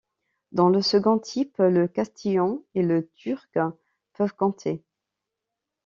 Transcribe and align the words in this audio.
Dans 0.51 0.69
le 0.69 0.81
second 0.81 1.19
type, 1.19 1.59
le 1.59 1.87
castillan 1.87 2.63
et 2.73 2.81
le 2.81 3.07
turc 3.09 3.59
peuvent 4.13 4.33
compter. 4.35 4.83